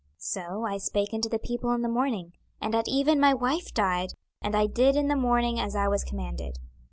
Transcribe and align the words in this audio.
26:024:018 0.17 0.33
So 0.33 0.65
I 0.65 0.77
spake 0.79 1.13
unto 1.13 1.29
the 1.29 1.37
people 1.37 1.71
in 1.73 1.83
the 1.83 1.87
morning: 1.87 2.33
and 2.59 2.73
at 2.73 2.87
even 2.87 3.19
my 3.19 3.35
wife 3.35 3.71
died; 3.71 4.13
and 4.41 4.55
I 4.55 4.65
did 4.65 4.95
in 4.95 5.09
the 5.09 5.15
morning 5.15 5.59
as 5.59 5.75
I 5.75 5.87
was 5.89 6.03
commanded. 6.03 6.57